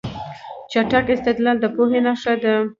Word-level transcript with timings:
چټک 0.71 1.05
استدلال 1.13 1.57
د 1.61 1.65
پوهې 1.75 1.99
نښه 2.05 2.33
ده. 2.43 2.55